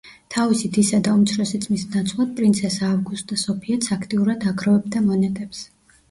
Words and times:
თავისი 0.33 0.69
დისა 0.75 0.99
და 1.07 1.11
უმცროსი 1.17 1.59
ძმის 1.65 1.83
ნაცვლად, 1.95 2.31
პრინცესა 2.39 2.87
ავგუსტა 2.93 3.37
სოფიაც 3.41 3.89
აქტიურად 3.97 4.47
აგროვებდა 4.53 5.03
მონეტებს. 5.11 5.61